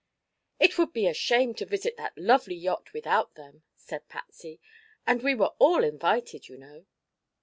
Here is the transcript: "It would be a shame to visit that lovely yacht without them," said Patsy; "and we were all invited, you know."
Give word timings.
"It 0.59 0.79
would 0.79 0.93
be 0.93 1.05
a 1.05 1.13
shame 1.13 1.53
to 1.53 1.63
visit 1.67 1.95
that 1.97 2.17
lovely 2.17 2.55
yacht 2.55 2.91
without 2.91 3.35
them," 3.35 3.61
said 3.75 4.09
Patsy; 4.09 4.59
"and 5.05 5.21
we 5.21 5.35
were 5.35 5.53
all 5.59 5.83
invited, 5.83 6.47
you 6.49 6.57
know." 6.57 6.87